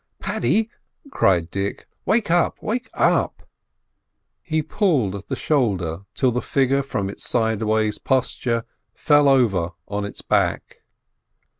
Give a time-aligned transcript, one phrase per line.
[0.19, 0.71] "Paddy,"
[1.11, 2.57] cried Dick, "wake up!
[2.59, 3.47] wake up!"
[4.41, 10.03] He pulled at the shoulder till the figure from its sideways posture fell over on
[10.03, 10.77] its back.